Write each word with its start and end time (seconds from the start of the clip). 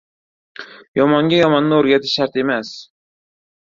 •Yomonga 1.01 1.43
yomonni 1.43 1.79
o‘rgatish 1.83 2.19
shart 2.19 2.43
emas. 2.47 2.77